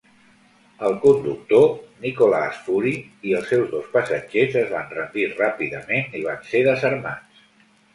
[0.87, 1.67] El conductor,
[2.07, 3.03] Nicolaas Fourie,
[3.33, 7.45] i els seus dos passatgers es van rendir ràpidament i van ser desarmats.